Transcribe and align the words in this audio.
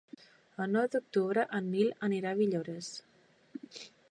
El 0.63 0.71
nou 0.75 0.87
d'octubre 0.95 1.45
en 1.59 1.69
Nil 1.75 1.93
anirà 2.09 2.33
a 2.33 2.39
Villores. 2.43 2.89